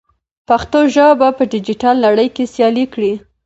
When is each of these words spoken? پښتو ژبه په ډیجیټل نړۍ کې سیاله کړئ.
پښتو 0.47 0.79
ژبه 0.95 1.27
په 1.37 1.43
ډیجیټل 1.51 1.95
نړۍ 2.05 2.27
کې 2.35 2.43
سیاله 2.53 2.85
کړئ. 2.93 3.13